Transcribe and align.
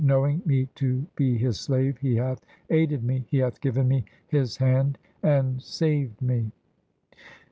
Knowing 0.03 0.41
me 0.47 0.65
to 0.73 1.05
be 1.15 1.37
His 1.37 1.59
slave 1.59 1.99
He 1.99 2.15
hath 2.15 2.43
aided 2.71 3.03
me; 3.03 3.23
He 3.29 3.37
hath 3.37 3.61
given 3.61 3.87
me 3.87 4.05
His 4.25 4.57
hand 4.57 4.97
and 5.21 5.61
saved 5.61 6.19
me. 6.23 6.51